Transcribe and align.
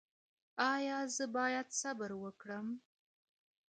ایا 0.73 0.97
زه 1.15 1.25
باید 1.35 1.67
صبر 1.81 2.09
وکړم؟ 2.23 2.67